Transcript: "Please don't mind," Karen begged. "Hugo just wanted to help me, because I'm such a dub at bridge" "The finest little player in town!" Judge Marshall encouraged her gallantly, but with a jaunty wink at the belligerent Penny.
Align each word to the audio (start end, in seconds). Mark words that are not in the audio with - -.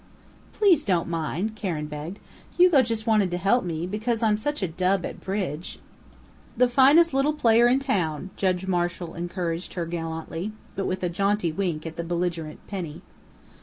"Please 0.51 0.83
don't 0.83 1.07
mind," 1.07 1.55
Karen 1.55 1.85
begged. 1.85 2.17
"Hugo 2.57 2.81
just 2.81 3.05
wanted 3.05 3.29
to 3.29 3.37
help 3.37 3.63
me, 3.63 3.85
because 3.85 4.23
I'm 4.23 4.35
such 4.35 4.63
a 4.63 4.67
dub 4.67 5.05
at 5.05 5.21
bridge" 5.21 5.77
"The 6.57 6.67
finest 6.67 7.13
little 7.13 7.33
player 7.33 7.67
in 7.67 7.77
town!" 7.77 8.31
Judge 8.35 8.65
Marshall 8.65 9.13
encouraged 9.13 9.75
her 9.75 9.85
gallantly, 9.85 10.53
but 10.75 10.87
with 10.87 11.03
a 11.03 11.09
jaunty 11.09 11.51
wink 11.51 11.85
at 11.85 11.97
the 11.97 12.03
belligerent 12.03 12.65
Penny. 12.65 13.03